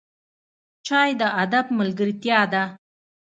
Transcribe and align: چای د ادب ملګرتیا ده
چای 0.87 1.09
د 1.19 1.21
ادب 1.43 1.65
ملګرتیا 1.79 2.39
ده 2.53 2.63